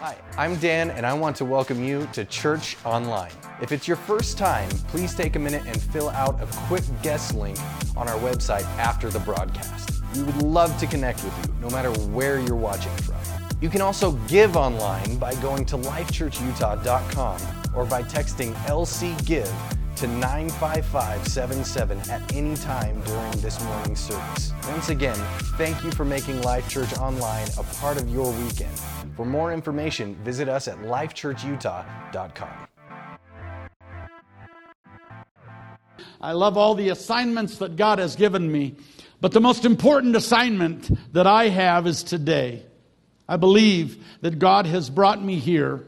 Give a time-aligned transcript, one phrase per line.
[0.00, 3.30] Hi, I'm Dan, and I want to welcome you to Church Online.
[3.60, 7.34] If it's your first time, please take a minute and fill out a quick guest
[7.34, 7.58] link
[7.98, 10.02] on our website after the broadcast.
[10.14, 13.16] We would love to connect with you, no matter where you're watching from.
[13.60, 17.40] You can also give online by going to lifechurchutah.com
[17.76, 19.52] or by texting LC Give
[20.00, 24.50] to 95577 at any time during this morning's service.
[24.68, 25.16] Once again,
[25.58, 28.72] thank you for making Life Church Online a part of your weekend.
[29.14, 32.48] For more information, visit us at lifechurchutah.com.
[36.22, 38.76] I love all the assignments that God has given me,
[39.20, 42.62] but the most important assignment that I have is today.
[43.28, 45.84] I believe that God has brought me here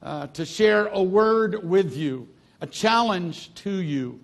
[0.00, 2.28] uh, to share a word with you,
[2.60, 4.20] a challenge to you.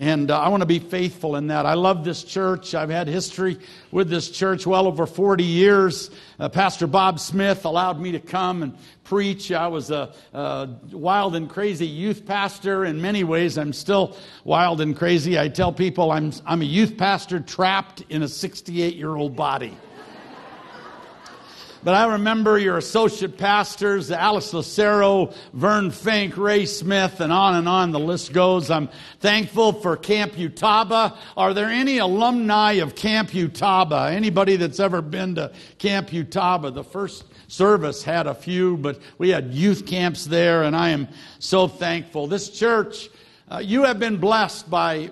[0.00, 1.66] And uh, I want to be faithful in that.
[1.66, 2.72] I love this church.
[2.72, 3.58] I've had history
[3.90, 6.12] with this church well over 40 years.
[6.38, 9.50] Uh, Pastor Bob Smith allowed me to come and preach.
[9.50, 12.84] I was a, a, wild and crazy youth pastor.
[12.84, 15.36] In many ways, I'm still wild and crazy.
[15.36, 19.76] I tell people I'm, I'm a youth pastor trapped in a 68 year old body.
[21.88, 27.66] But I remember your associate pastors, Alice Lucero, Vern Fink, Ray Smith, and on and
[27.66, 28.70] on the list goes.
[28.70, 31.16] I'm thankful for Camp Utaba.
[31.34, 34.12] Are there any alumni of Camp Utaba?
[34.12, 36.74] Anybody that's ever been to Camp Utaba?
[36.74, 41.08] The first service had a few, but we had youth camps there, and I am
[41.38, 42.26] so thankful.
[42.26, 43.08] This church,
[43.50, 45.08] uh, you have been blessed by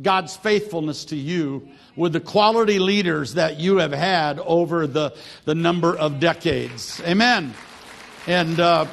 [0.00, 5.54] God's faithfulness to you with the quality leaders that you have had over the, the
[5.54, 7.00] number of decades.
[7.04, 7.54] Amen.
[8.26, 8.86] And uh,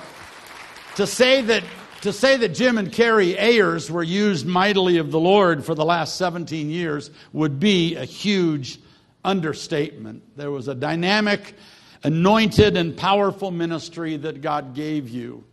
[0.95, 1.63] to say that
[2.01, 5.85] to say that Jim and Carrie Ayers were used mightily of the Lord for the
[5.85, 8.79] last 17 years would be a huge
[9.23, 10.21] understatement.
[10.37, 11.55] There was a dynamic,
[12.03, 15.43] anointed, and powerful ministry that God gave you.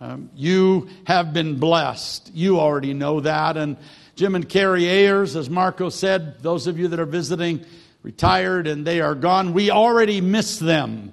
[0.00, 2.30] Um, you have been blessed.
[2.34, 3.58] You already know that.
[3.58, 3.76] And
[4.14, 7.64] Jim and Carrie Ayers, as Marco said, those of you that are visiting,
[8.02, 9.54] retired and they are gone.
[9.54, 11.12] We already miss them.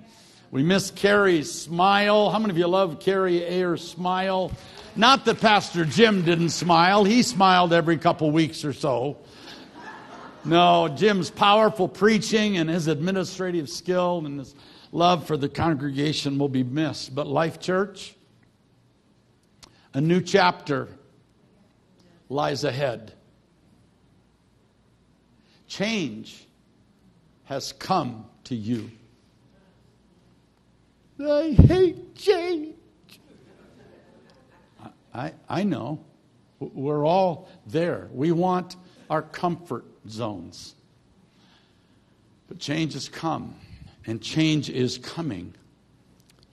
[0.51, 2.29] We miss Carrie's smile.
[2.29, 4.51] How many of you love Carrie Ayers' smile?
[4.95, 9.17] Not that Pastor Jim didn't smile, he smiled every couple weeks or so.
[10.43, 14.55] No, Jim's powerful preaching and his administrative skill and his
[14.91, 17.13] love for the congregation will be missed.
[17.13, 18.15] But Life Church,
[19.93, 20.87] a new chapter
[22.29, 23.13] lies ahead.
[25.67, 26.47] Change
[27.45, 28.91] has come to you.
[31.19, 32.75] I hate change.
[35.13, 35.99] I, I know.
[36.59, 38.07] We're all there.
[38.13, 38.75] We want
[39.09, 40.75] our comfort zones.
[42.47, 43.55] But change has come,
[44.05, 45.53] and change is coming.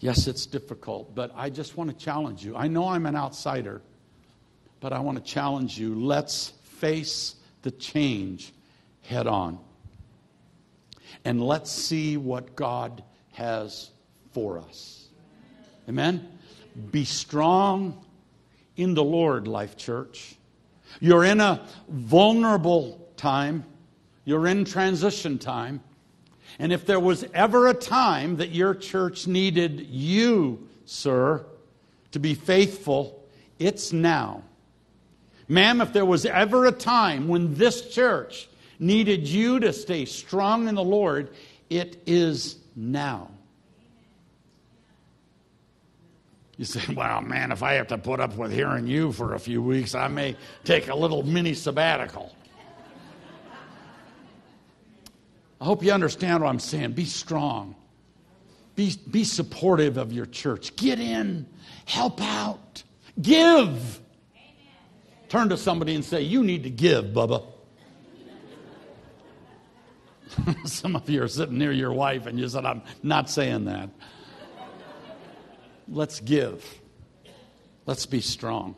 [0.01, 2.57] Yes, it's difficult, but I just want to challenge you.
[2.57, 3.83] I know I'm an outsider
[4.81, 5.95] but I want to challenge you.
[5.95, 8.53] Let's face the change
[9.03, 9.59] head on.
[11.25, 13.91] And let's see what God has
[14.33, 15.09] for us.
[15.89, 16.27] Amen?
[16.91, 18.05] Be strong
[18.77, 20.37] in the Lord, Life Church.
[21.01, 23.65] You're in a vulnerable time,
[24.25, 25.81] you're in transition time.
[26.59, 31.45] And if there was ever a time that your church needed you, sir,
[32.13, 33.23] to be faithful,
[33.59, 34.43] it's now.
[35.49, 38.49] Ma'am, if there was ever a time when this church
[38.79, 41.31] needed you to stay strong in the Lord,
[41.71, 43.31] it is now.
[46.57, 49.39] You say, well, man, if I have to put up with hearing you for a
[49.39, 52.35] few weeks, I may take a little mini sabbatical.
[55.61, 56.93] I hope you understand what I'm saying.
[56.93, 57.75] Be strong,
[58.75, 60.77] be, be supportive of your church.
[60.77, 61.47] Get in,
[61.87, 62.83] help out,
[63.21, 64.01] give.
[65.29, 67.45] Turn to somebody and say, You need to give, Bubba.
[70.65, 73.91] Some of you are sitting near your wife and you said, I'm not saying that.
[75.89, 76.65] Let's give.
[77.87, 78.75] Let's be strong.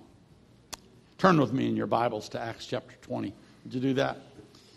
[1.16, 3.32] Turn with me in your Bibles to Acts chapter 20.
[3.64, 4.16] Would you do that?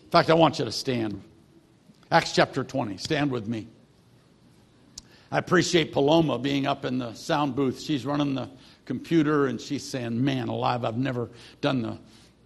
[0.04, 1.22] In fact, I want you to stand.
[2.10, 2.98] Acts chapter 20.
[2.98, 3.68] Stand with me.
[5.31, 7.80] I appreciate Paloma being up in the sound booth.
[7.80, 8.50] She's running the
[8.92, 11.30] computer and she's saying, Man alive, I've never
[11.62, 11.98] done the,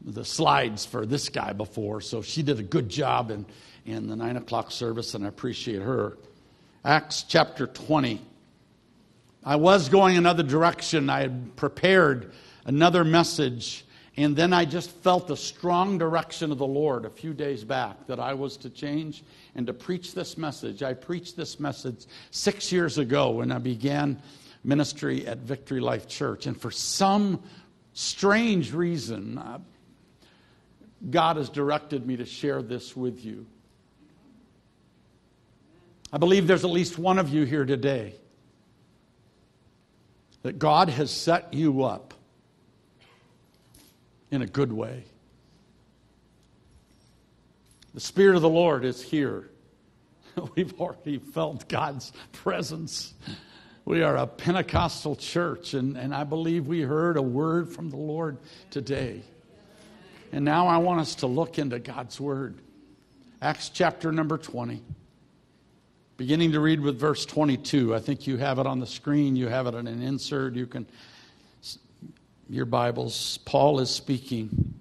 [0.03, 2.01] the slides for this guy before.
[2.01, 3.45] So she did a good job in,
[3.85, 6.17] in the nine o'clock service, and I appreciate her.
[6.83, 8.21] Acts chapter 20.
[9.43, 11.09] I was going another direction.
[11.09, 12.33] I had prepared
[12.65, 13.85] another message,
[14.17, 18.05] And then I just felt the strong direction of the Lord a few days back
[18.07, 19.23] that I was to change
[19.55, 20.83] and to preach this message.
[20.83, 24.21] I preached this message six years ago when I began
[24.65, 26.47] ministry at Victory Life Church.
[26.47, 27.43] And for some
[27.93, 29.59] strange reason, uh,
[31.09, 33.45] God has directed me to share this with you.
[36.11, 38.15] I believe there's at least one of you here today
[40.43, 42.13] that God has set you up
[44.31, 45.03] in a good way.
[47.93, 49.49] The Spirit of the Lord is here.
[50.55, 53.13] We've already felt God's presence.
[53.85, 57.97] We are a Pentecostal church, and, and I believe we heard a word from the
[57.97, 58.39] Lord
[58.71, 59.21] today.
[60.31, 62.55] And now I want us to look into God's Word.
[63.43, 64.81] Acts chapter number 20.
[66.17, 67.93] Beginning to read with verse 22.
[67.93, 70.55] I think you have it on the screen, you have it in an insert.
[70.55, 70.87] You can,
[72.49, 74.73] your Bibles, Paul is speaking.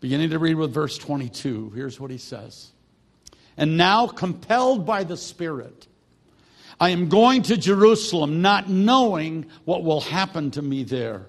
[0.00, 1.72] Beginning to read with verse 22.
[1.74, 2.70] Here's what he says.
[3.58, 5.88] And now, compelled by the Spirit,
[6.80, 11.26] I am going to Jerusalem, not knowing what will happen to me there.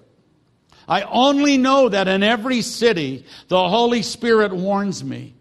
[0.88, 5.34] I only know that in every city the Holy Spirit warns me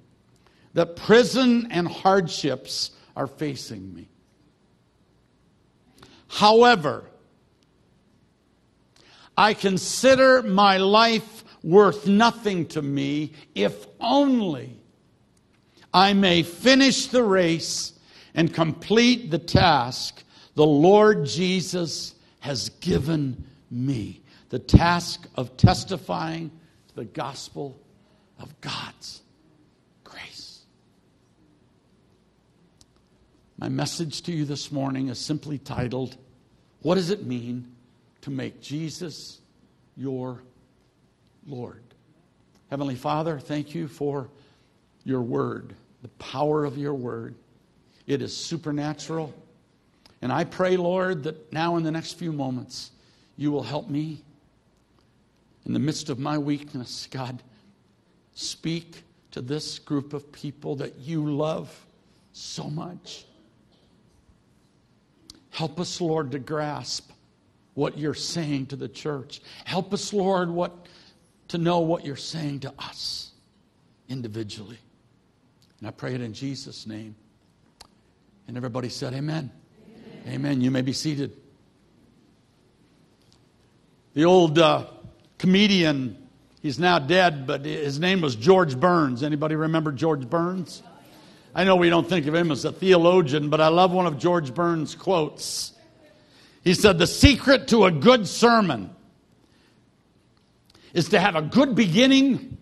[0.74, 4.10] that prison and hardships are facing me.
[6.28, 7.06] However,
[9.38, 14.78] I consider my life worth nothing to me if only
[15.94, 17.94] I may finish the race
[18.34, 20.24] and complete the task
[20.56, 26.52] the Lord Jesus has given me the task of testifying
[26.90, 27.80] to the gospel
[28.38, 29.22] of God's
[30.04, 30.60] grace.
[33.58, 36.18] My message to you this morning is simply titled,
[36.82, 37.72] What Does It Mean
[38.22, 39.40] to Make Jesus
[39.96, 40.44] Your
[41.48, 41.82] Lord?
[42.70, 44.30] Heavenly Father, thank you for
[45.06, 47.36] your word, the power of your word.
[48.08, 49.34] It is supernatural.
[50.22, 52.92] And I pray, Lord, that now in the next few moments,
[53.38, 54.24] you will help me
[55.66, 57.42] in the midst of my weakness, God,
[58.34, 61.86] speak to this group of people that you love
[62.34, 63.26] so much.
[65.52, 67.12] Help us, Lord, to grasp
[67.74, 69.42] what you're saying to the church.
[69.66, 70.88] Help us, Lord, what,
[71.50, 73.32] to know what you're saying to us
[74.10, 74.80] individually.
[75.80, 77.16] And I pray it in Jesus' name.
[78.48, 79.52] And everybody said, Amen.
[80.26, 80.34] Amen.
[80.34, 80.62] Amen.
[80.62, 81.36] You may be seated.
[84.14, 84.88] The old uh,
[85.38, 86.18] comedian.
[86.62, 89.24] He's now dead, but his name was George Burns.
[89.24, 90.84] Anybody remember George Burns?
[91.54, 94.18] I know we don't think of him as a theologian, but I love one of
[94.18, 95.74] George Burns' quotes.
[96.64, 98.92] He said, The secret to a good sermon
[100.94, 102.58] is to have a good beginning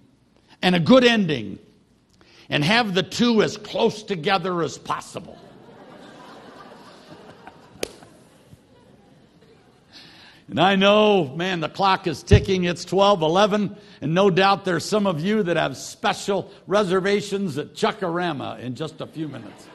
[0.61, 1.59] and a good ending,
[2.49, 5.37] and have the two as close together as possible.
[10.49, 12.63] And I know, man, the clock is ticking.
[12.63, 17.75] It's 12, 11, and no doubt there's some of you that have special reservations at
[17.75, 19.67] Chuck-A-Rama in just a few minutes.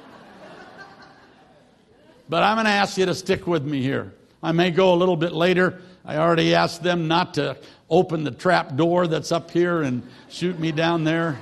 [2.28, 4.14] but I'm going to ask you to stick with me here.
[4.42, 5.80] I may go a little bit later.
[6.04, 7.56] I already asked them not to
[7.88, 11.38] open the trap door that's up here and shoot me down there.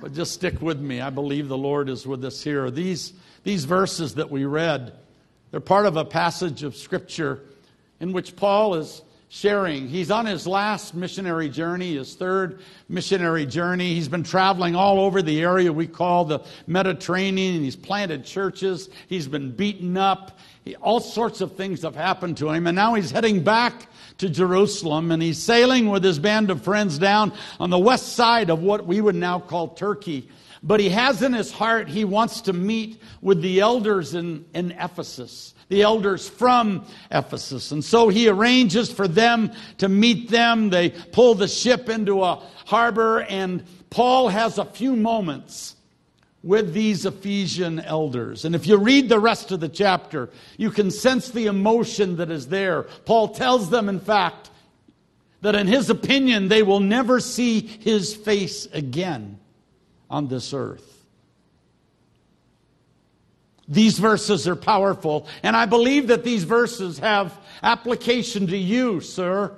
[0.00, 1.00] But just stick with me.
[1.00, 2.68] I believe the Lord is with us here.
[2.72, 3.12] These,
[3.44, 4.92] these verses that we read,
[5.52, 7.40] they're part of a passage of Scripture
[8.04, 9.88] in which Paul is sharing.
[9.88, 13.94] He's on his last missionary journey, his third missionary journey.
[13.94, 17.62] He's been traveling all over the area we call the Mediterranean.
[17.62, 18.90] He's planted churches.
[19.08, 20.38] He's been beaten up.
[20.66, 22.66] He, all sorts of things have happened to him.
[22.66, 23.86] And now he's heading back
[24.18, 28.50] to Jerusalem and he's sailing with his band of friends down on the west side
[28.50, 30.28] of what we would now call Turkey.
[30.62, 34.72] But he has in his heart, he wants to meet with the elders in, in
[34.72, 37.72] Ephesus the elders from Ephesus.
[37.72, 40.70] And so he arranges for them to meet them.
[40.70, 45.76] They pull the ship into a harbor, and Paul has a few moments
[46.42, 48.44] with these Ephesian elders.
[48.44, 50.28] And if you read the rest of the chapter,
[50.58, 52.82] you can sense the emotion that is there.
[53.06, 54.50] Paul tells them, in fact,
[55.40, 59.38] that in his opinion, they will never see his face again
[60.10, 60.93] on this earth.
[63.66, 69.52] These verses are powerful, and I believe that these verses have application to you, sir,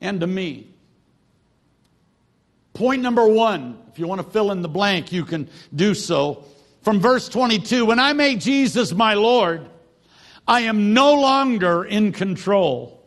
[0.00, 0.68] and to me.
[2.72, 6.44] Point number one, if you want to fill in the blank, you can do so.
[6.82, 9.68] From verse 22 When I made Jesus my Lord,
[10.48, 13.03] I am no longer in control.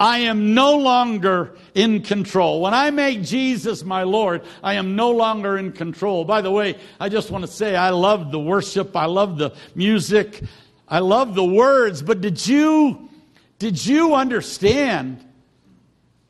[0.00, 2.62] I am no longer in control.
[2.62, 6.24] When I make Jesus my Lord, I am no longer in control.
[6.24, 8.96] By the way, I just want to say I love the worship.
[8.96, 10.42] I love the music.
[10.88, 12.00] I love the words.
[12.00, 13.10] But did you,
[13.58, 15.22] did you understand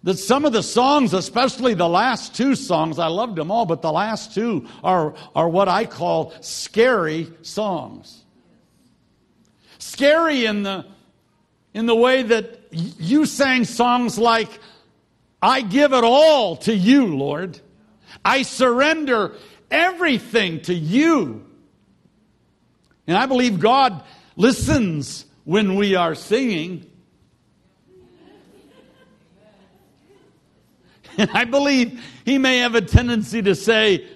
[0.02, 3.82] that some of the songs, especially the last two songs, I loved them all, but
[3.82, 8.24] the last two are, are what I call scary songs.
[9.78, 10.86] Scary in the,
[11.72, 14.48] in the way that you sang songs like,
[15.42, 17.58] I give it all to you, Lord.
[18.24, 19.36] I surrender
[19.70, 21.46] everything to you.
[23.06, 24.02] And I believe God
[24.36, 26.86] listens when we are singing.
[31.18, 34.06] And I believe He may have a tendency to say,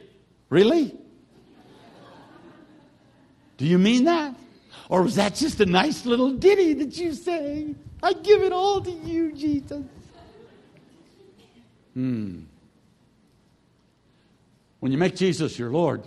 [0.48, 0.96] Really?
[3.56, 4.34] Do you mean that?
[4.88, 7.76] Or was that just a nice little ditty that you sang?
[8.02, 9.82] I give it all to you, Jesus.
[11.94, 12.40] Hmm.
[14.80, 16.02] When you make Jesus your Lord,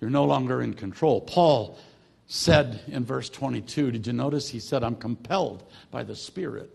[0.00, 1.22] you're no longer in control.
[1.22, 1.78] Paul
[2.26, 4.48] said in verse 22, did you notice?
[4.48, 6.70] He said, I'm compelled by the Spirit.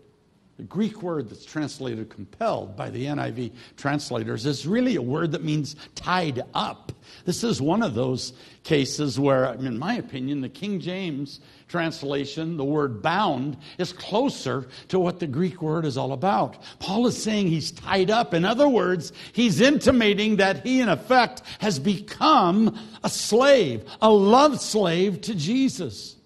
[0.58, 5.42] The Greek word that's translated compelled by the NIV translators is really a word that
[5.42, 6.92] means tied up.
[7.24, 12.64] This is one of those cases where, in my opinion, the King James translation, the
[12.64, 16.62] word bound, is closer to what the Greek word is all about.
[16.80, 18.34] Paul is saying he's tied up.
[18.34, 24.60] In other words, he's intimating that he, in effect, has become a slave, a love
[24.60, 26.16] slave to Jesus.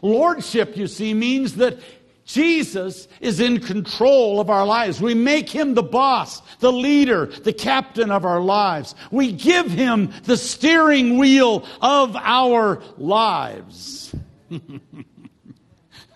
[0.00, 1.78] Lordship, you see, means that
[2.24, 5.00] Jesus is in control of our lives.
[5.00, 8.94] We make him the boss, the leader, the captain of our lives.
[9.10, 14.14] We give him the steering wheel of our lives.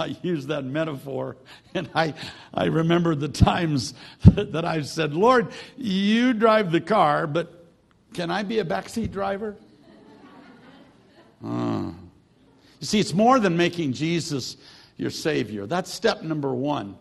[0.00, 1.36] I use that metaphor,
[1.74, 2.14] and I,
[2.54, 7.66] I remember the times that I've said, Lord, you drive the car, but
[8.14, 9.56] can I be a backseat driver?
[11.44, 11.92] Uh.
[12.80, 14.56] You see, it's more than making Jesus
[14.98, 15.66] your Savior.
[15.66, 16.98] That's step number one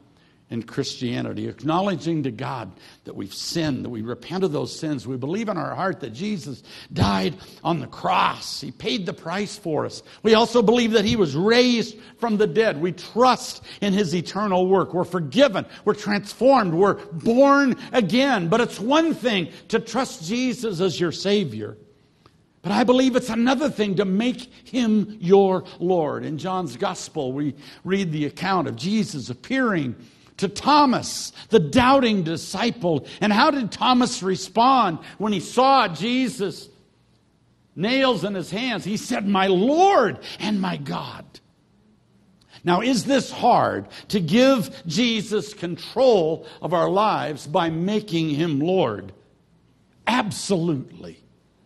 [0.49, 2.71] in Christianity, acknowledging to God
[3.03, 5.05] that we've sinned, that we repent of those sins.
[5.05, 6.63] We believe in our heart that Jesus
[6.93, 7.35] died
[7.65, 8.61] on the cross.
[8.61, 10.03] He paid the price for us.
[10.23, 12.79] We also believe that He was raised from the dead.
[12.79, 14.93] We trust in His eternal work.
[14.93, 15.65] We're forgiven.
[15.83, 16.73] We're transformed.
[16.73, 18.47] We're born again.
[18.47, 21.77] But it's one thing to trust Jesus as your Savior.
[22.67, 26.25] But I believe it's another thing to make him your Lord.
[26.25, 27.55] In John's gospel, we
[27.85, 29.95] read the account of Jesus appearing
[30.35, 33.07] to Thomas, the doubting disciple.
[33.21, 36.67] And how did Thomas respond when he saw Jesus'
[37.73, 38.83] nails in his hands?
[38.83, 41.23] He said, My Lord and my God.
[42.65, 49.13] Now, is this hard to give Jesus control of our lives by making him Lord?
[50.05, 51.23] Absolutely.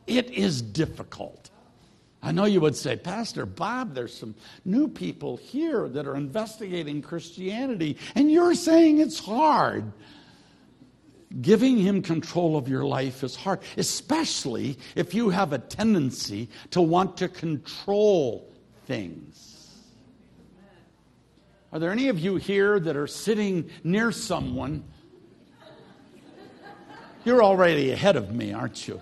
[0.08, 1.50] It is difficult.
[2.24, 7.01] I know you would say, Pastor Bob, there's some new people here that are investigating
[7.01, 9.91] Christianity, and you're saying it's hard.
[11.41, 16.81] Giving him control of your life is hard, especially if you have a tendency to
[16.81, 18.51] want to control
[18.86, 19.48] things.
[21.72, 24.84] Are there any of you here that are sitting near someone?
[27.24, 29.00] You're already ahead of me, aren't you?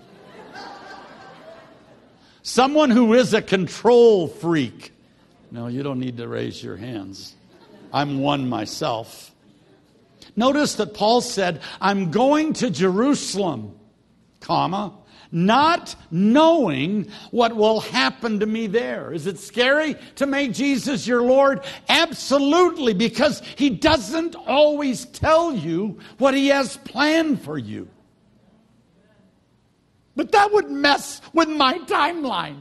[2.42, 4.92] Someone who is a control freak.
[5.50, 7.34] No, you don't need to raise your hands.
[7.92, 9.32] I'm one myself.
[10.36, 13.74] Notice that Paul said, I'm going to Jerusalem,
[14.40, 14.94] comma,
[15.32, 19.12] not knowing what will happen to me there.
[19.12, 21.62] Is it scary to make Jesus your Lord?
[21.88, 27.88] Absolutely, because he doesn't always tell you what he has planned for you.
[30.20, 32.60] But that would mess with my timeline.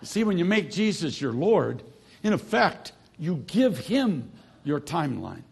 [0.00, 1.82] You see, when you make Jesus your Lord,
[2.22, 4.32] in effect, you give him
[4.64, 5.42] your timeline.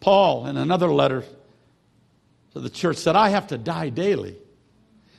[0.00, 1.24] Paul, in another letter
[2.52, 4.36] to the church, said, I have to die daily.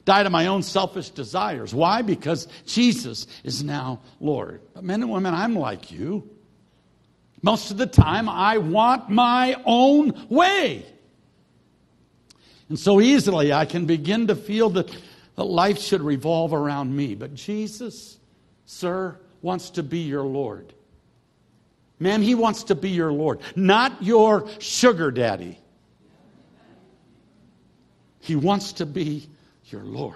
[0.05, 1.73] Die to my own selfish desires.
[1.73, 2.03] Why?
[2.03, 4.61] Because Jesus is now Lord.
[4.75, 6.29] But men and women, I'm like you.
[7.41, 10.85] Most of the time, I want my own way.
[12.69, 14.89] And so easily I can begin to feel that,
[15.35, 17.15] that life should revolve around me.
[17.15, 18.17] But Jesus,
[18.65, 20.73] sir, wants to be your Lord.
[21.99, 25.57] Ma'am, he wants to be your Lord, not your sugar daddy.
[28.19, 29.27] He wants to be
[29.65, 30.15] your Lord.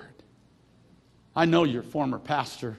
[1.36, 2.78] I know your former pastor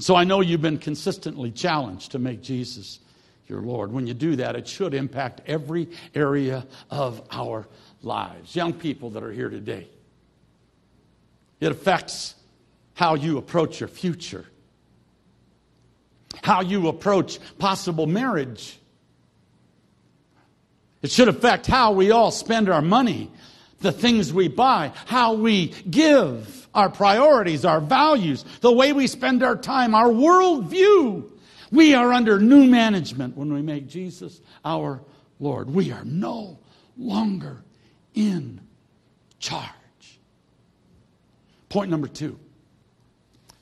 [0.00, 3.00] So I know you've been consistently challenged to make Jesus
[3.48, 3.90] your Lord.
[3.90, 7.66] When you do that, it should impact every area of our
[8.02, 8.54] lives.
[8.54, 9.88] Young people that are here today,
[11.60, 12.34] it affects
[12.94, 14.44] how you approach your future,
[16.42, 18.78] how you approach possible marriage.
[21.02, 23.30] It should affect how we all spend our money,
[23.80, 29.42] the things we buy, how we give, our priorities, our values, the way we spend
[29.42, 31.30] our time, our worldview.
[31.70, 35.00] We are under new management when we make Jesus our
[35.38, 35.70] Lord.
[35.70, 36.58] We are no
[36.96, 37.62] longer
[38.18, 38.60] in
[39.38, 39.64] charge.
[41.68, 42.38] Point number two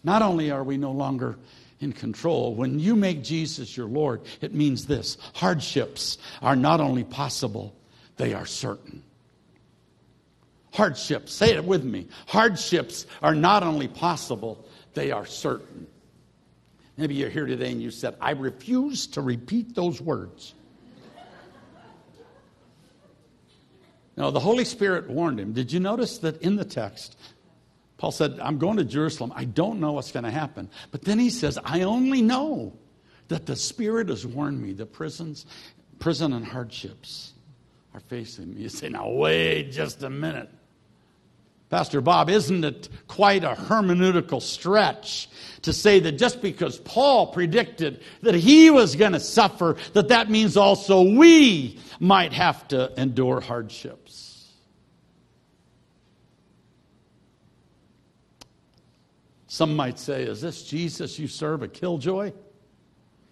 [0.02, 1.36] not only are we no longer
[1.80, 7.04] in control, when you make Jesus your Lord, it means this hardships are not only
[7.04, 7.76] possible,
[8.16, 9.02] they are certain.
[10.72, 12.06] Hardships, say it with me.
[12.26, 15.86] Hardships are not only possible, they are certain.
[16.96, 20.54] Maybe you're here today and you said, I refuse to repeat those words.
[24.16, 25.52] No, the Holy Spirit warned him.
[25.52, 27.16] Did you notice that in the text,
[27.99, 29.32] Paul said, I'm going to Jerusalem.
[29.35, 30.70] I don't know what's going to happen.
[30.90, 32.73] But then he says, I only know
[33.28, 35.46] that the Spirit has warned me the prisons,
[35.99, 37.32] prison and hardships
[37.94, 38.62] are facing me.
[38.62, 40.50] You say, now wait just a minute.
[41.68, 45.28] Pastor Bob, isn't it quite a hermeneutical stretch
[45.62, 50.30] to say that just because Paul predicted that he was going to suffer, that that
[50.30, 54.05] means also we might have to endure hardships?
[59.56, 62.34] Some might say, is this Jesus you serve a killjoy?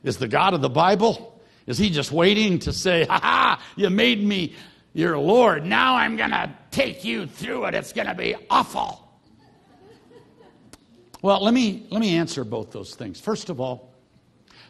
[0.04, 1.38] Is the God of the Bible?
[1.66, 4.54] Is he just waiting to say, ha ha, you made me
[4.94, 5.66] your Lord.
[5.66, 7.74] Now I'm going to take you through it.
[7.74, 9.06] It's going to be awful.
[11.20, 13.20] Well, let me, let me answer both those things.
[13.20, 13.92] First of all,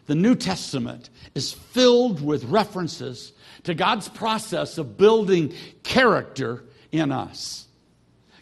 [0.07, 3.31] the New Testament is filled with references
[3.63, 7.65] to God's process of building character in us.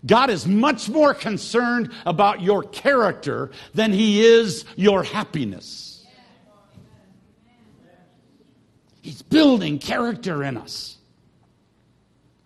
[0.06, 6.06] God is much more concerned about your character than he is your happiness.
[9.02, 10.98] He's building character in us.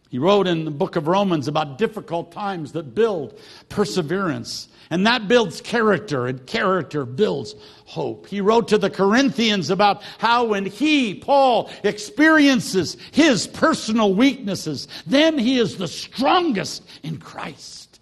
[0.09, 3.39] He wrote in the book of Romans about difficult times that build
[3.69, 4.69] perseverance.
[4.89, 8.27] And that builds character, and character builds hope.
[8.27, 15.37] He wrote to the Corinthians about how when he, Paul, experiences his personal weaknesses, then
[15.37, 17.99] he is the strongest in Christ.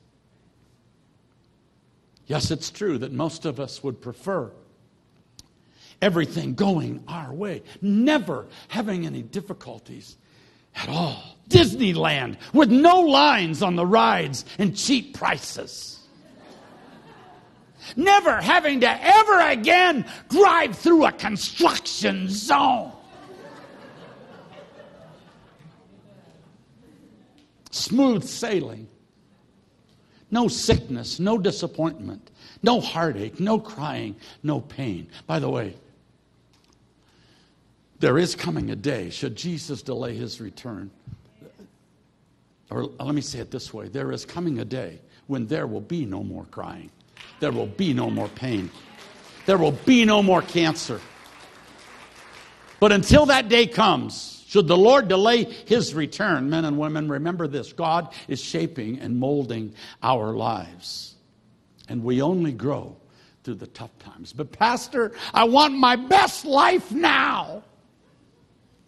[2.27, 4.51] Yes, it's true that most of us would prefer
[6.01, 10.17] everything going our way, never having any difficulties
[10.75, 11.23] at all.
[11.49, 15.99] Disneyland with no lines on the rides and cheap prices.
[17.95, 22.91] Never having to ever again drive through a construction zone.
[27.69, 28.87] Smooth sailing.
[30.31, 32.31] No sickness, no disappointment,
[32.63, 35.07] no heartache, no crying, no pain.
[35.27, 35.75] By the way,
[37.99, 40.91] there is coming a day, should Jesus delay his return,
[42.69, 45.81] or let me say it this way there is coming a day when there will
[45.81, 46.91] be no more crying,
[47.39, 48.69] there will be no more pain,
[49.45, 50.99] there will be no more cancer.
[52.79, 57.47] But until that day comes, should the Lord delay his return, men and women, remember
[57.47, 61.15] this God is shaping and molding our lives.
[61.87, 62.95] And we only grow
[63.43, 64.33] through the tough times.
[64.33, 67.63] But, Pastor, I want my best life now.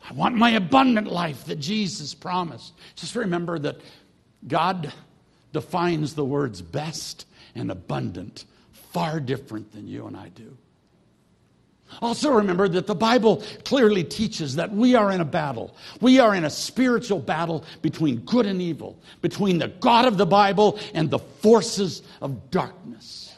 [0.09, 2.73] I want my abundant life that Jesus promised.
[2.95, 3.81] Just remember that
[4.47, 4.93] God
[5.51, 10.57] defines the words best and abundant far different than you and I do.
[12.01, 15.75] Also, remember that the Bible clearly teaches that we are in a battle.
[16.01, 20.25] We are in a spiritual battle between good and evil, between the God of the
[20.25, 23.33] Bible and the forces of darkness.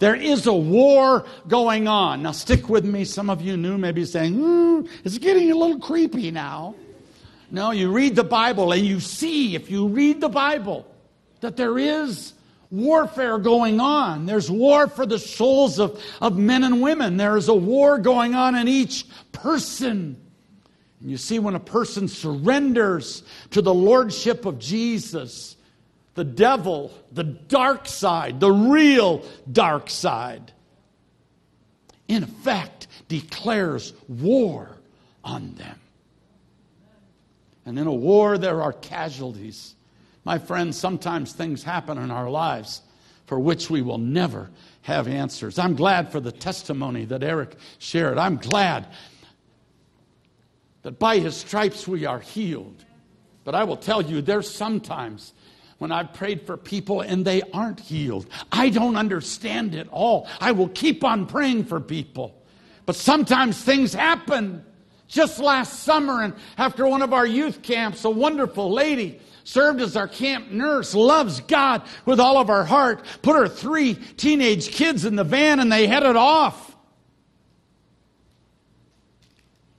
[0.00, 2.22] There is a war going on.
[2.22, 3.04] Now, stick with me.
[3.04, 6.74] Some of you new may be saying, mm, it's getting a little creepy now.
[7.50, 10.86] No, you read the Bible and you see, if you read the Bible,
[11.40, 12.32] that there is
[12.70, 14.24] warfare going on.
[14.24, 17.18] There's war for the souls of, of men and women.
[17.18, 20.16] There is a war going on in each person.
[21.00, 25.56] And you see, when a person surrenders to the lordship of Jesus,
[26.14, 30.52] the devil, the dark side, the real dark side,
[32.08, 34.76] in effect declares war
[35.22, 35.78] on them.
[37.64, 39.74] And in a war, there are casualties.
[40.24, 42.82] My friends, sometimes things happen in our lives
[43.26, 44.50] for which we will never
[44.82, 45.58] have answers.
[45.58, 48.18] I'm glad for the testimony that Eric shared.
[48.18, 48.88] I'm glad
[50.82, 52.84] that by his stripes we are healed.
[53.44, 55.32] But I will tell you, there's sometimes
[55.80, 58.26] when I've prayed for people and they aren't healed.
[58.52, 60.28] I don't understand it all.
[60.38, 62.34] I will keep on praying for people.
[62.84, 64.62] But sometimes things happen.
[65.08, 69.96] Just last summer, and after one of our youth camps, a wonderful lady served as
[69.96, 75.06] our camp nurse, loves God with all of her heart, put her three teenage kids
[75.06, 76.76] in the van, and they headed off.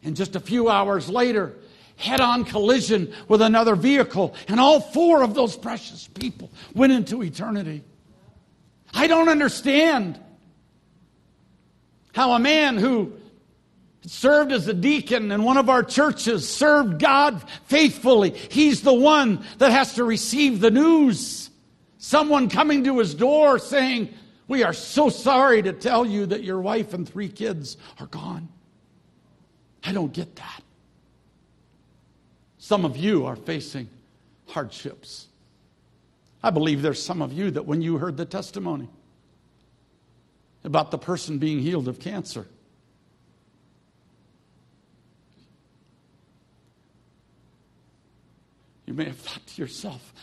[0.03, 1.53] And just a few hours later,
[2.01, 7.23] head on collision with another vehicle, and all four of those precious people went into
[7.23, 7.83] eternity.
[8.93, 10.19] I don't understand
[12.13, 13.13] how a man who
[14.05, 19.45] served as a deacon in one of our churches, served God faithfully, he's the one
[19.59, 21.49] that has to receive the news.
[21.97, 24.13] Someone coming to his door saying,
[24.47, 28.49] We are so sorry to tell you that your wife and three kids are gone.
[29.83, 30.63] I don't get that.
[32.61, 33.89] Some of you are facing
[34.45, 35.25] hardships.
[36.43, 38.87] I believe there's some of you that when you heard the testimony
[40.63, 42.45] about the person being healed of cancer,
[48.85, 50.13] you may have thought to yourself,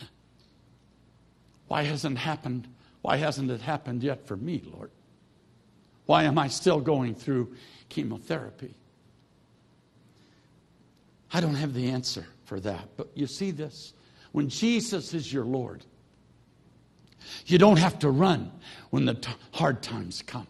[1.67, 2.69] why hasn't happened?
[3.01, 4.91] Why hasn't it happened yet for me, Lord?
[6.05, 7.53] Why am I still going through
[7.89, 8.73] chemotherapy?
[11.31, 12.89] I don't have the answer for that.
[12.97, 13.93] But you see this?
[14.31, 15.83] When Jesus is your Lord,
[17.45, 18.51] you don't have to run
[18.89, 20.47] when the t- hard times come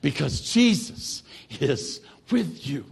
[0.00, 1.22] because Jesus
[1.60, 2.84] is with you.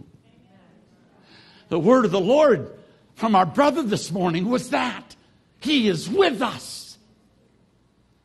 [1.69, 2.71] The word of the Lord
[3.15, 5.15] from our brother this morning was that
[5.59, 6.97] He is with us.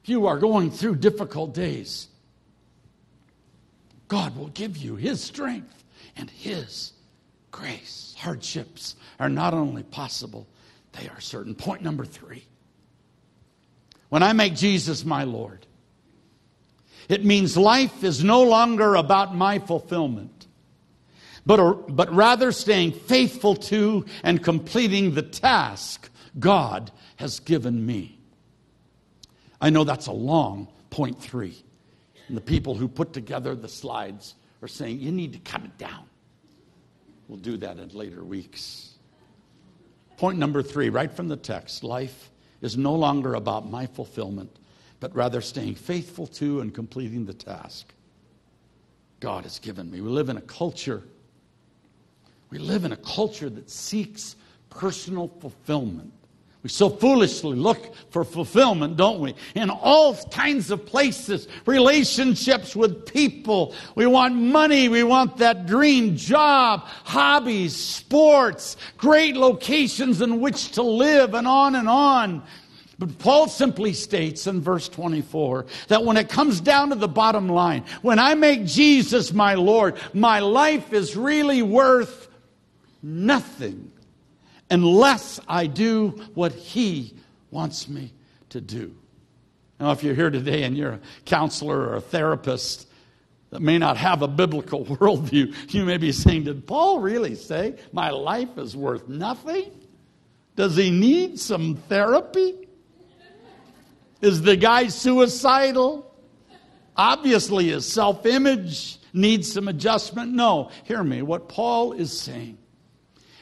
[0.02, 2.08] If you are going through difficult days,
[4.08, 5.84] God will give you His strength
[6.16, 6.92] and His
[7.54, 8.14] grace.
[8.18, 10.46] Hardships are not only possible,
[10.92, 11.54] they are certain.
[11.54, 12.44] Point number three.
[14.08, 15.66] When I make Jesus my Lord,
[17.08, 20.46] it means life is no longer about my fulfillment,
[21.46, 28.18] but, but rather staying faithful to and completing the task God has given me.
[29.60, 31.62] I know that's a long point three.
[32.28, 35.76] And the people who put together the slides are saying, you need to cut it
[35.78, 36.06] down.
[37.28, 38.94] We'll do that in later weeks.
[40.16, 44.58] Point number three, right from the text life is no longer about my fulfillment,
[45.00, 47.92] but rather staying faithful to and completing the task
[49.20, 50.00] God has given me.
[50.00, 51.02] We live in a culture,
[52.50, 54.36] we live in a culture that seeks
[54.70, 56.12] personal fulfillment.
[56.64, 59.34] We so foolishly look for fulfillment, don't we?
[59.54, 63.74] In all kinds of places, relationships with people.
[63.94, 64.88] We want money.
[64.88, 71.74] We want that dream job, hobbies, sports, great locations in which to live, and on
[71.74, 72.42] and on.
[72.98, 77.46] But Paul simply states in verse 24 that when it comes down to the bottom
[77.46, 82.28] line, when I make Jesus my Lord, my life is really worth
[83.02, 83.90] nothing
[84.70, 87.14] unless I do what He
[87.50, 88.12] wants me
[88.50, 88.94] to do.
[89.80, 92.88] Now, if you're here today and you're a counselor or a therapist
[93.50, 97.76] that may not have a biblical worldview, you may be saying, Did Paul really say
[97.92, 99.70] my life is worth nothing?
[100.56, 102.68] Does he need some therapy?
[104.20, 106.10] Is the guy suicidal?
[106.96, 110.32] Obviously, his self image needs some adjustment.
[110.32, 111.22] No, hear me.
[111.22, 112.56] What Paul is saying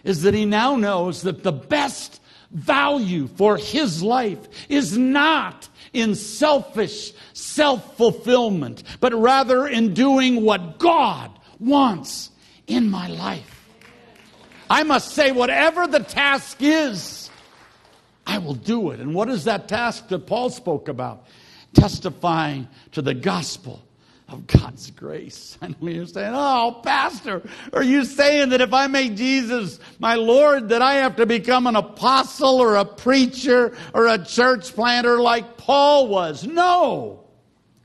[0.04, 4.38] is that he now knows that the best value for his life
[4.68, 12.30] is not in selfish self fulfillment, but rather in doing what God wants
[12.66, 13.48] in my life.
[14.68, 17.30] I must say, whatever the task is,
[18.26, 19.00] I will do it.
[19.00, 21.26] And what is that task that Paul spoke about?
[21.74, 23.82] Testifying to the gospel
[24.32, 25.58] of God's grace.
[25.60, 27.42] And you're saying, Oh, Pastor,
[27.72, 31.66] are you saying that if I make Jesus my Lord, that I have to become
[31.66, 36.44] an apostle or a preacher or a church planter like Paul was?
[36.46, 37.24] No,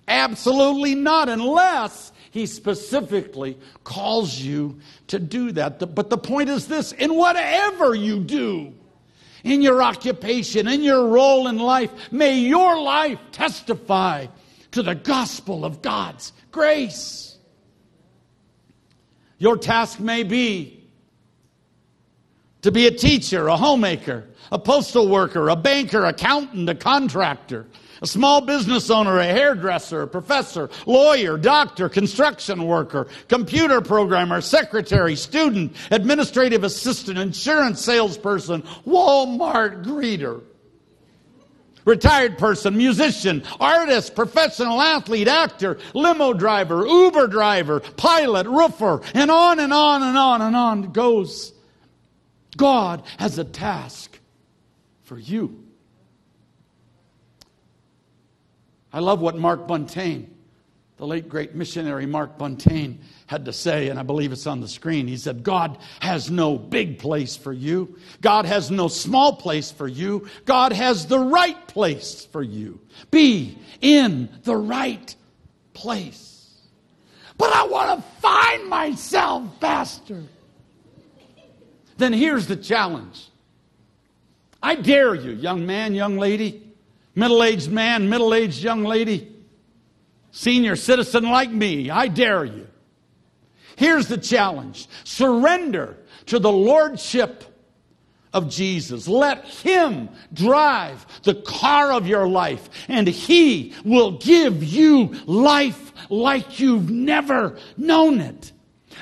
[0.08, 5.94] absolutely not, unless he specifically calls you to do that.
[5.96, 8.74] But the point is this in whatever you do,
[9.44, 14.28] in your occupation, in your role in life, may your life testify
[14.72, 17.38] to the gospel of God's grace.
[19.38, 20.78] Your task may be
[22.62, 27.66] to be a teacher, a homemaker, a postal worker, a banker, accountant, a contractor,
[28.02, 35.16] a small business owner, a hairdresser, a professor, lawyer, doctor, construction worker, computer programmer, secretary,
[35.16, 40.42] student, administrative assistant, insurance salesperson, Walmart greeter,
[41.88, 49.58] retired person, musician, artist, professional athlete, actor, limo driver, Uber driver, pilot, roofer, and on
[49.60, 51.54] and on and on and on it goes.
[52.58, 54.20] God has a task
[55.04, 55.64] for you.
[58.92, 60.28] I love what Mark Buntain,
[60.98, 64.68] the late great missionary Mark Buntain, had to say, and I believe it's on the
[64.68, 65.08] screen.
[65.08, 67.98] He said, God has no big place for you.
[68.22, 70.28] God has no small place for you.
[70.46, 72.80] God has the right place for you.
[73.12, 75.16] Be in the right
[75.74, 76.56] place.
[77.38, 80.24] But I want to find myself, faster.
[81.98, 83.30] Then here's the challenge.
[84.64, 86.64] I dare you, young man, young lady,
[87.14, 89.37] middle aged man, middle aged young lady,
[90.38, 92.68] senior citizen like me, I dare you.
[93.76, 95.98] Here's the challenge surrender
[96.28, 97.44] to the lordship
[98.34, 99.08] of Jesus.
[99.08, 106.60] Let Him drive the car of your life, and He will give you life like
[106.60, 108.52] you've never known it.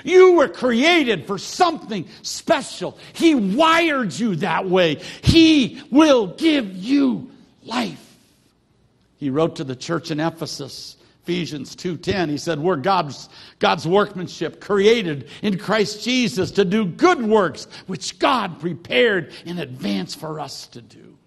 [0.05, 2.97] You were created for something special.
[3.11, 5.01] He wired you that way.
[5.21, 7.29] He will give you
[7.63, 8.01] life.
[9.17, 10.95] He wrote to the church in Ephesus,
[11.25, 12.29] Ephesians 2:10.
[12.29, 18.19] He said, "We're God's God's workmanship, created in Christ Jesus to do good works which
[18.19, 21.17] God prepared in advance for us to do."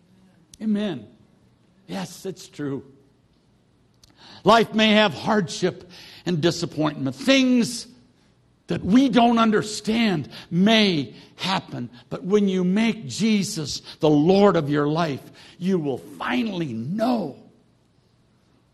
[0.62, 1.04] Amen.
[1.88, 2.84] Yes, it's true.
[4.44, 5.90] Life may have hardship
[6.24, 7.16] and disappointment.
[7.16, 7.88] Things
[8.68, 11.90] that we don't understand may happen.
[12.08, 17.47] But when you make Jesus the Lord of your life, you will finally know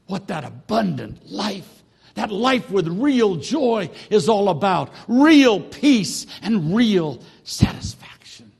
[0.06, 1.82] what that abundant life,
[2.14, 8.52] that life with real joy is all about real peace and real satisfaction.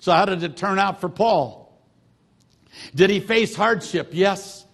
[0.00, 1.68] So, how did it turn out for Paul?
[2.94, 4.10] Did he face hardship?
[4.12, 4.64] Yes,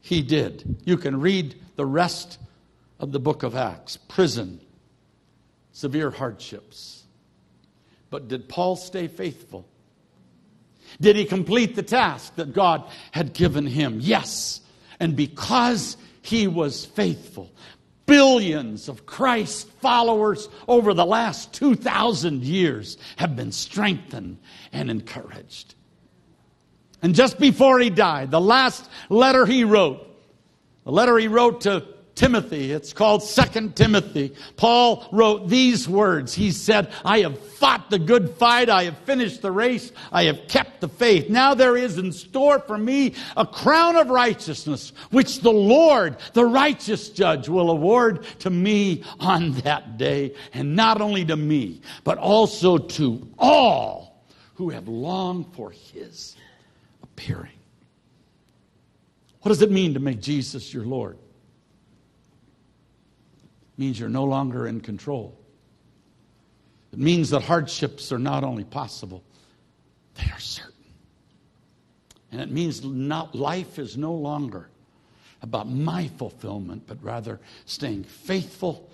[0.00, 0.76] he did.
[0.84, 2.38] You can read the rest
[2.98, 4.60] of the book of Acts prison,
[5.72, 7.04] severe hardships.
[8.10, 9.66] But did Paul stay faithful?
[11.00, 13.98] Did he complete the task that God had given him?
[14.00, 14.60] Yes.
[14.98, 17.52] And because he was faithful,
[18.06, 24.38] billions of Christ followers over the last 2,000 years have been strengthened
[24.72, 25.74] and encouraged.
[27.00, 30.04] And just before he died, the last letter he wrote,
[30.84, 31.86] the letter he wrote to
[32.18, 32.72] Timothy.
[32.72, 34.34] It's called Second Timothy.
[34.56, 36.34] Paul wrote these words.
[36.34, 38.68] He said, I have fought the good fight.
[38.68, 39.92] I have finished the race.
[40.10, 41.30] I have kept the faith.
[41.30, 46.44] Now there is in store for me a crown of righteousness, which the Lord, the
[46.44, 50.34] righteous judge, will award to me on that day.
[50.52, 54.24] And not only to me, but also to all
[54.56, 56.34] who have longed for his
[57.00, 57.52] appearing.
[59.42, 61.16] What does it mean to make Jesus your Lord?
[63.78, 65.38] Means you're no longer in control.
[66.92, 69.22] It means that hardships are not only possible,
[70.14, 70.72] they are certain.
[72.32, 74.68] And it means not, life is no longer
[75.42, 78.90] about my fulfillment, but rather staying faithful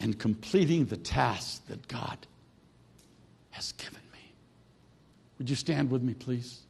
[0.00, 2.18] and completing the task that God
[3.50, 4.32] has given me.
[5.38, 6.60] Would you stand with me, please?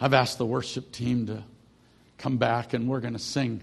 [0.00, 1.42] I've asked the worship team to
[2.18, 3.62] come back and we're going to sing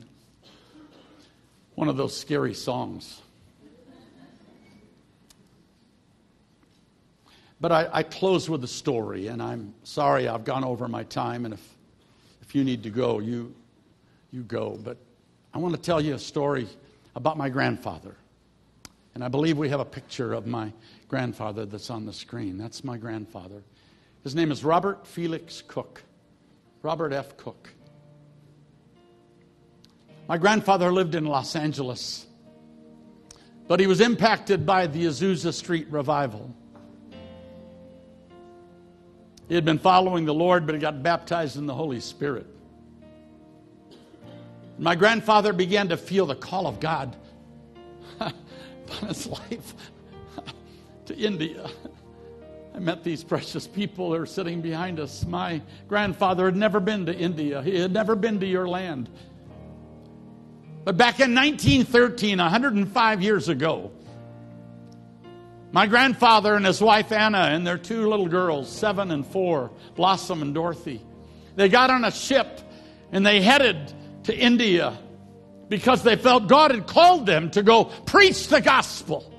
[1.75, 3.21] one of those scary songs.
[7.61, 11.45] But I, I, close with a story, and I'm sorry I've gone over my time,
[11.45, 11.75] and if,
[12.41, 13.55] if you need to go, you,
[14.31, 14.77] you go.
[14.83, 14.97] But
[15.53, 16.67] I want to tell you a story
[17.15, 18.15] about my grandfather.
[19.13, 20.73] And I believe we have a picture of my
[21.07, 22.57] grandfather that's on the screen.
[22.57, 23.63] That's my grandfather.
[24.23, 26.03] His name is Robert Felix Cook.
[26.85, 27.35] Robert F.
[27.35, 27.73] Cook.
[30.27, 32.27] My grandfather lived in Los Angeles,
[33.67, 36.53] but he was impacted by the Azusa Street revival.
[39.47, 42.45] He had been following the Lord, but he got baptized in the Holy Spirit.
[44.77, 47.15] My grandfather began to feel the call of God
[48.19, 48.31] on
[49.07, 49.73] his life
[51.07, 51.67] to India.
[52.75, 55.25] I met these precious people who are sitting behind us.
[55.25, 59.07] My grandfather had never been to India, he had never been to your land.
[60.83, 63.91] But back in 1913, 105 years ago,
[65.71, 70.41] My grandfather and his wife Anna and their two little girls, seven and four, Blossom
[70.41, 71.01] and Dorothy,
[71.55, 72.61] they got on a ship
[73.11, 74.97] and they headed to India
[75.69, 79.34] because they felt God had called them to go preach the gospel.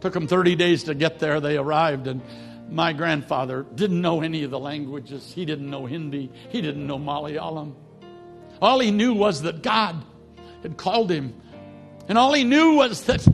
[0.00, 1.40] Took them 30 days to get there.
[1.40, 2.22] They arrived, and
[2.70, 5.32] my grandfather didn't know any of the languages.
[5.32, 7.74] He didn't know Hindi, he didn't know Malayalam.
[8.62, 10.02] All he knew was that God
[10.62, 11.34] had called him.
[12.08, 13.26] And all he knew was that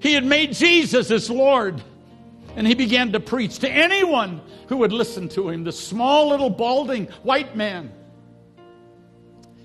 [0.00, 1.82] he had made Jesus his Lord.
[2.56, 6.50] And he began to preach to anyone who would listen to him, the small little
[6.50, 7.90] balding white man.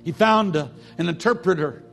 [0.04, 1.84] He found a, an interpreter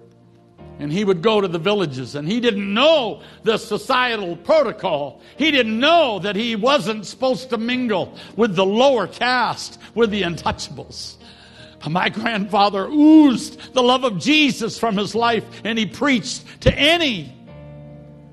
[0.78, 5.20] and he would go to the villages and he didn't know the societal protocol.
[5.38, 10.22] He didn't know that he wasn't supposed to mingle with the lower caste, with the
[10.22, 11.16] untouchables.
[11.88, 17.32] My grandfather oozed the love of Jesus from his life and he preached to any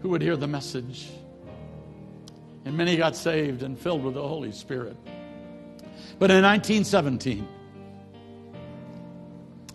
[0.01, 1.07] who would hear the message.
[2.65, 4.97] And many got saved and filled with the Holy Spirit.
[6.19, 7.47] But in 1917,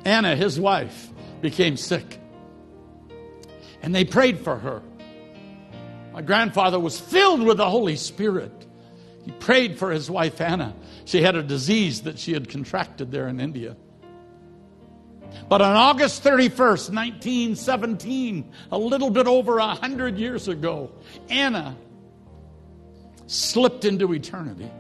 [0.05, 2.19] Anna, his wife, became sick.
[3.83, 4.83] And they prayed for her.
[6.13, 8.67] My grandfather was filled with the Holy Spirit.
[9.25, 10.75] He prayed for his wife, Anna.
[11.05, 13.77] She had a disease that she had contracted there in India.
[15.49, 20.91] But on August 31st, 1917, a little bit over a hundred years ago,
[21.29, 21.77] Anna
[23.27, 24.71] slipped into eternity.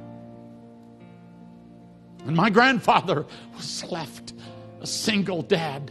[2.27, 4.35] And my grandfather was left
[4.81, 5.91] a single dad.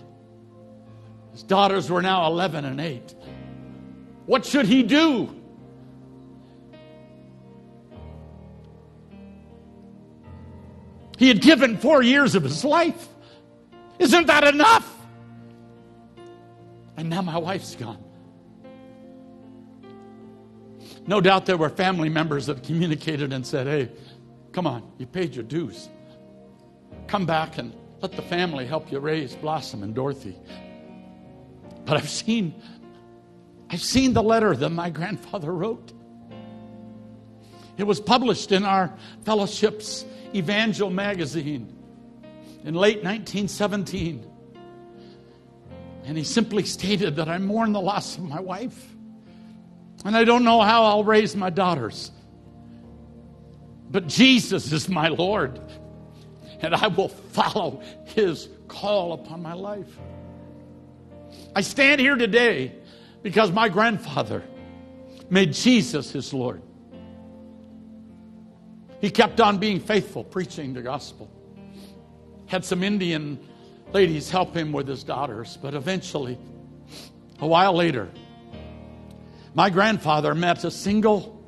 [1.38, 3.13] His daughters were now 11 and 8.
[4.26, 5.39] What should he do?
[11.19, 13.08] He had given four years of his life.
[14.00, 14.91] Isn't that enough?
[16.97, 18.04] And now my wife's gone.
[21.06, 23.91] No doubt there were family members that communicated and said, Hey,
[24.54, 25.88] come on, you paid your dues.
[27.06, 30.36] Come back and let the family help you raise Blossom and Dorothy.
[31.88, 32.54] But I've seen
[33.69, 35.91] I've seen the letter that my grandfather wrote.
[37.78, 41.73] It was published in our fellowship's Evangel magazine
[42.63, 44.26] in late 1917.
[46.06, 48.95] And he simply stated that I mourn the loss of my wife.
[50.06, 52.12] And I don't know how I'll raise my daughters.
[53.89, 55.60] But Jesus is my Lord.
[56.62, 59.97] And I will follow his call upon my life.
[61.58, 62.72] I stand here today
[63.24, 64.43] because my grandfather
[65.28, 66.62] made Jesus his Lord.
[69.02, 71.32] He kept on being faithful, preaching the gospel.
[72.46, 73.39] Had some Indian
[73.91, 76.38] ladies help him with his daughters, but eventually,
[77.39, 78.08] a while later,
[79.56, 81.43] my grandfather met a single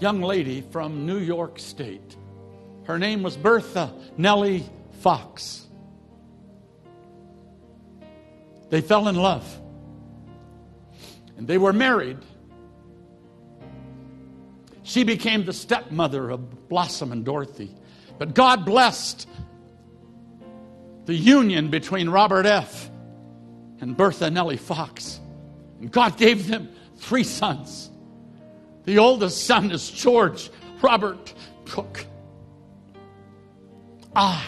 [0.00, 2.16] young lady from New York State.
[2.86, 4.68] Her name was Bertha Nellie
[4.98, 5.68] Fox.
[8.70, 9.60] They fell in love.
[11.36, 12.18] And they were married.
[14.82, 17.74] She became the stepmother of Blossom and Dorothy.
[18.18, 19.28] But God blessed
[21.06, 22.90] the union between Robert F.
[23.80, 25.20] and Bertha Nellie Fox.
[25.80, 27.90] And God gave them three sons.
[28.84, 30.50] The oldest son is George
[30.82, 31.32] Robert
[31.64, 32.04] Cook.
[34.14, 34.44] I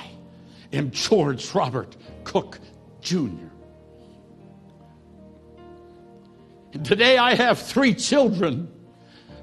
[0.72, 2.58] am George Robert Cook
[3.00, 3.51] Jr.
[6.72, 8.72] today I have three children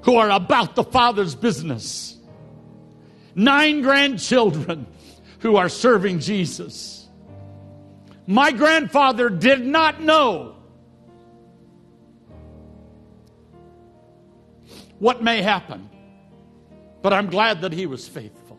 [0.02, 2.16] who are about the Father's business,
[3.34, 4.86] nine grandchildren
[5.40, 7.08] who are serving Jesus.
[8.26, 10.56] My grandfather did not know
[14.98, 15.88] what may happen,
[17.02, 18.58] but I'm glad that he was faithful.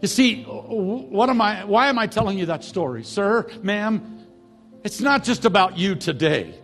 [0.00, 3.04] You see, what am I, why am I telling you that story?
[3.04, 4.19] Sir, ma'am,
[4.82, 6.54] it's not just about you today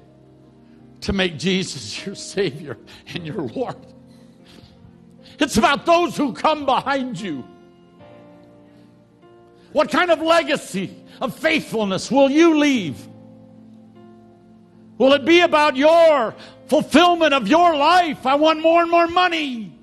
[1.03, 2.79] to make Jesus your Savior
[3.15, 3.77] and your Lord.
[5.39, 7.47] It's about those who come behind you.
[9.73, 13.07] What kind of legacy of faithfulness will you leave?
[14.97, 16.35] Will it be about your
[16.69, 18.25] fulfillment of your life?
[18.25, 19.79] I want more and more money.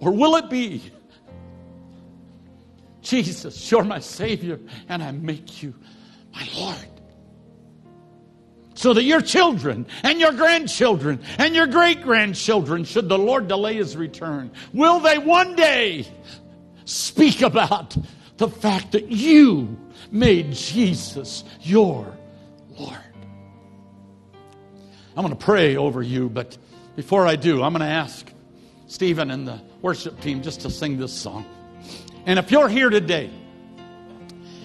[0.00, 0.82] Or will it be,
[3.00, 5.74] Jesus, you're my Savior, and I make you
[6.38, 6.76] my Lord.
[8.74, 13.74] So that your children and your grandchildren and your great grandchildren, should the Lord delay
[13.74, 16.06] his return, will they one day
[16.84, 17.96] speak about
[18.36, 19.76] the fact that you
[20.12, 22.16] made Jesus your
[22.78, 22.98] Lord?
[25.16, 26.56] I'm going to pray over you, but
[26.94, 28.30] before I do, I'm going to ask
[28.86, 31.44] Stephen and the worship team just to sing this song.
[32.26, 33.28] And if you're here today,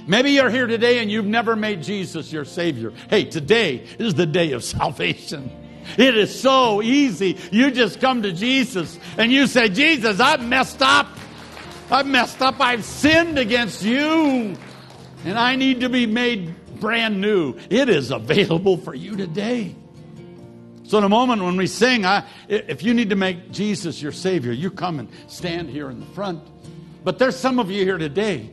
[0.08, 2.94] maybe you're here today and you've never made Jesus your Savior.
[3.10, 5.52] Hey, today is the day of salvation.
[5.98, 7.38] It is so easy.
[7.52, 11.08] You just come to Jesus and you say, Jesus, I've messed up.
[11.92, 12.60] I've messed up.
[12.60, 14.56] I've sinned against you.
[15.26, 17.56] And I need to be made brand new.
[17.70, 19.76] It is available for you today.
[20.86, 24.12] So, in a moment when we sing, I, if you need to make Jesus your
[24.12, 26.44] Savior, you come and stand here in the front.
[27.04, 28.52] But there's some of you here today.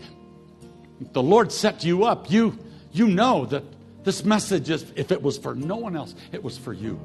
[1.13, 2.31] The Lord set you up.
[2.31, 2.59] You,
[2.93, 3.65] you know that
[4.05, 7.01] this message is, if it was for no one else, it was for you.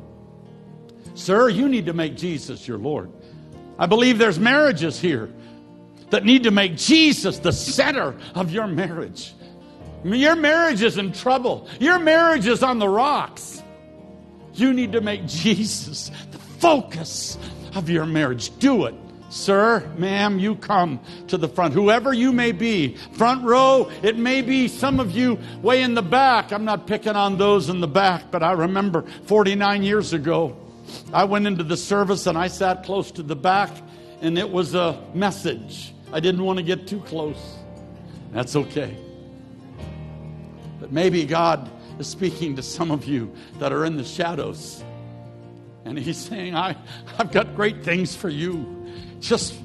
[1.14, 3.10] Sir, you need to make Jesus your Lord.
[3.78, 5.30] I believe there's marriages here
[6.10, 9.34] that need to make Jesus the center of your marriage.
[10.04, 11.68] Your marriage is in trouble.
[11.80, 13.64] Your marriage is on the rocks.
[14.54, 17.38] You need to make Jesus the focus
[17.74, 18.58] of your marriage.
[18.60, 18.96] Do it.
[19.36, 21.74] Sir, ma'am, you come to the front.
[21.74, 26.02] Whoever you may be, front row, it may be some of you way in the
[26.02, 26.54] back.
[26.54, 30.56] I'm not picking on those in the back, but I remember 49 years ago,
[31.12, 33.72] I went into the service and I sat close to the back,
[34.22, 35.94] and it was a message.
[36.14, 37.58] I didn't want to get too close.
[38.32, 38.98] That's okay.
[40.80, 41.70] But maybe God
[42.00, 44.82] is speaking to some of you that are in the shadows.
[45.84, 46.78] And He's saying, I,
[47.20, 48.75] I've got great things for you.
[49.20, 49.55] Just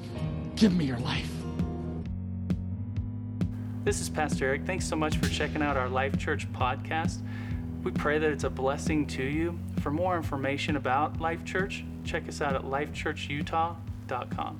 [0.55, 1.29] give me your life.
[3.83, 4.65] This is Pastor Eric.
[4.65, 7.21] Thanks so much for checking out our Life Church podcast.
[7.83, 9.57] We pray that it's a blessing to you.
[9.79, 14.59] For more information about Life Church, check us out at lifechurchutah.com.